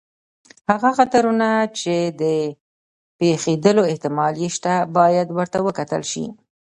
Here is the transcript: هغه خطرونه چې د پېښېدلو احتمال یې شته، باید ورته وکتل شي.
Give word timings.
هغه 0.71 0.89
خطرونه 0.97 1.49
چې 1.79 1.95
د 2.21 2.23
پېښېدلو 3.19 3.83
احتمال 3.91 4.33
یې 4.41 4.49
شته، 4.55 4.73
باید 4.97 5.27
ورته 5.37 5.57
وکتل 5.67 6.01
شي. 6.11 6.25